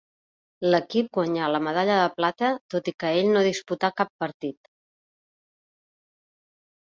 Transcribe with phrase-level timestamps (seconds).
[0.67, 4.71] L'equip guanyà la medalla de plata, tot i que ell no disputà cap partit.